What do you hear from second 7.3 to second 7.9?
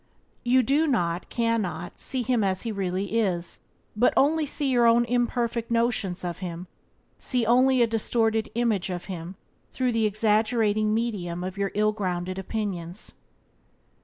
only a